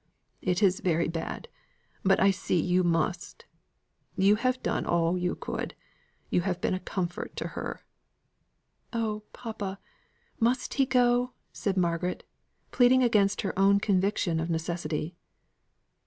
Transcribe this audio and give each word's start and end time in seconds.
It 0.41 0.63
is 0.63 0.79
very 0.79 1.07
bad 1.07 1.47
but 2.01 2.19
I 2.19 2.31
see 2.31 2.59
you 2.59 2.83
must. 2.83 3.45
You 4.17 4.35
have 4.37 4.63
done 4.63 4.83
all 4.83 5.15
you 5.15 5.35
could 5.35 5.75
you 6.31 6.41
have 6.41 6.59
been 6.59 6.73
a 6.73 6.79
comfort 6.79 7.35
to 7.35 7.49
her." 7.49 7.85
"Oh, 8.91 9.21
papa, 9.31 9.77
must 10.39 10.73
he 10.73 10.87
go?" 10.87 11.33
said 11.53 11.77
Margaret, 11.77 12.27
pleading 12.71 13.03
against 13.03 13.41
her 13.41 13.53
own 13.59 13.79
conviction 13.79 14.39
of 14.39 14.49
necessity. 14.49 15.13